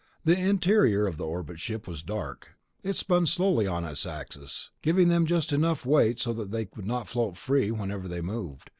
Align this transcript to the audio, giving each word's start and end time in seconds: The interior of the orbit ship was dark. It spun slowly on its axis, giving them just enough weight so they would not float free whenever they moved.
The 0.23 0.35
interior 0.35 1.05
of 1.05 1.17
the 1.17 1.27
orbit 1.27 1.59
ship 1.59 1.87
was 1.87 2.01
dark. 2.01 2.55
It 2.81 2.95
spun 2.95 3.27
slowly 3.27 3.67
on 3.67 3.85
its 3.85 4.07
axis, 4.07 4.71
giving 4.81 5.09
them 5.09 5.27
just 5.27 5.53
enough 5.53 5.85
weight 5.85 6.19
so 6.19 6.33
they 6.33 6.67
would 6.75 6.87
not 6.87 7.07
float 7.07 7.37
free 7.37 7.69
whenever 7.69 8.07
they 8.07 8.21
moved. 8.21 8.69